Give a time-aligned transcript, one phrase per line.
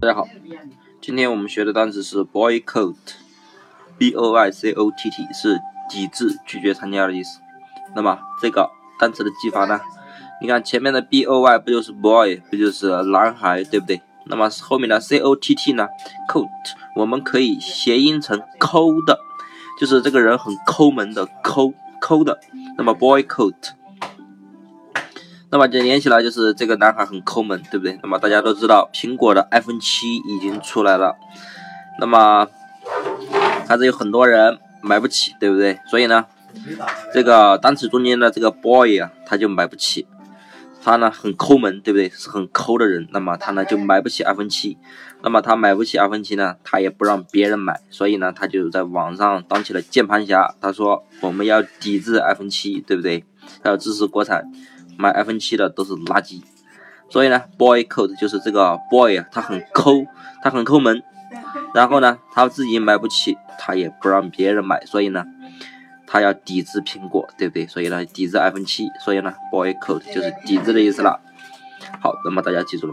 [0.00, 0.26] 大家好，
[1.02, 7.40] 今天我们学的单词是 boycott，b o y c o t t 是抵制、拒绝参加的意思。
[7.94, 9.78] 那么这个单词的记法呢？
[10.40, 14.00] 你看前面的 b o y 不就是 boy，不就是男孩，对不对？
[14.24, 15.86] 那么后面的 c o t t 呢
[16.30, 16.48] ？coat
[16.96, 19.20] 我们可以谐音成抠的，
[19.78, 22.40] 就是这个人很抠门的抠抠的。
[22.78, 23.72] 那么 boycott。
[25.52, 27.98] 那么就连起来就是这个男孩很抠门，对不对？
[28.02, 31.16] 那么大家都知道苹果的 iPhone 七已经出来了，
[31.98, 32.46] 那么
[33.66, 35.78] 还是有很多人买不起，对不对？
[35.90, 36.26] 所以呢，
[37.12, 40.06] 这个单词中间的这个 boy 啊，他就买不起，
[40.82, 42.08] 他呢很抠门，对不对？
[42.10, 44.78] 是很抠的人，那么他呢就买不起 iPhone 七，
[45.22, 53.24] 那么他买不起 iPhone 七呢，他也不让别人买，所以呢，他就在网上当起了键盘侠，他说我们要抵制 iPhone 七，对不对？
[53.64, 54.44] 要支持国产。
[55.00, 56.42] 买 iPhone 七的都是垃圾，
[57.08, 60.04] 所以呢，boycott 就是这个 boy 啊，他很抠，
[60.42, 61.02] 他很抠门，
[61.74, 65.24] 然后呢，他自己买不起，他也不让别人买，所以呢，
[66.06, 67.66] 他要抵制苹果，对不对？
[67.66, 71.18] 所以呢，抵制 iPhone 七，所以呢，boycott 就是抵制的意思了。
[72.02, 72.92] 好，那么大家记住了。